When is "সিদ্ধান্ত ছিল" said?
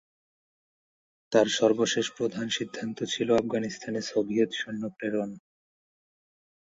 2.49-3.29